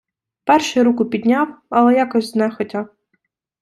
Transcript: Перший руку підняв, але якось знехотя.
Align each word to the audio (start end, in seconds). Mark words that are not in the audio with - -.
Перший 0.43 0.83
руку 0.83 1.05
підняв, 1.05 1.55
але 1.69 1.93
якось 1.93 2.31
знехотя. 2.31 2.87